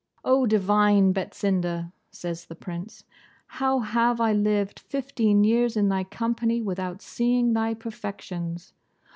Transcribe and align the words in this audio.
'Oh, 0.25 0.47
divine 0.47 1.13
Betsinda!' 1.13 1.91
says 2.09 2.45
the 2.45 2.55
Prince, 2.55 3.03
'how 3.45 3.81
have 3.81 4.19
I 4.19 4.33
lived 4.33 4.79
fifteen 4.79 5.43
years 5.43 5.77
in 5.77 5.89
thy 5.89 6.05
company 6.05 6.59
without 6.59 7.03
seeing 7.03 7.53
thy 7.53 7.75
perfections? 7.75 8.73